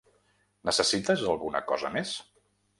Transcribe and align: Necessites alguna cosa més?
Necessites 0.69 1.23
alguna 1.35 1.63
cosa 1.71 1.95
més? 1.99 2.19